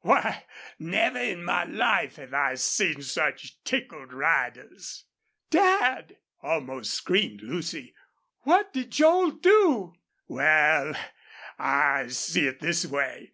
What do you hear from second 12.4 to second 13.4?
it this way.